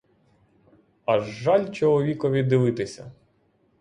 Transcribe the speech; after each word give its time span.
Аж 1.05 1.29
жаль 1.29 1.71
чоловікові 1.71 2.43
дивитися! 2.43 3.11